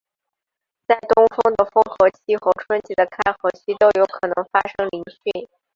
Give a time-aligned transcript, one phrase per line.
[0.87, 5.47] 在冬季的封河期和春季的开河期都有可能发生凌汛。